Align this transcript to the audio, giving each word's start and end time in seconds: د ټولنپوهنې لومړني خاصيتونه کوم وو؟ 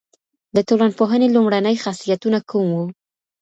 د 0.55 0.57
ټولنپوهنې 0.67 1.27
لومړني 1.35 1.75
خاصيتونه 1.83 2.37
کوم 2.49 2.67
وو؟ 2.75 2.85